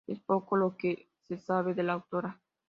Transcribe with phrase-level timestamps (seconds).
[0.07, 2.41] Es poco lo que se sabe de la autora.